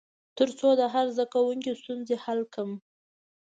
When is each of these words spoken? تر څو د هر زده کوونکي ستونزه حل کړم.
تر 0.37 0.49
څو 0.59 0.69
د 0.79 0.81
هر 0.93 1.05
زده 1.15 1.25
کوونکي 1.33 1.71
ستونزه 1.81 2.15
حل 2.23 2.41
کړم. 2.53 2.71